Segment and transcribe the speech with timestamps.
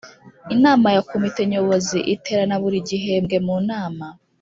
[0.55, 4.05] Inama ya Komite Nyobozi Iterana buri Gihembwe mu nama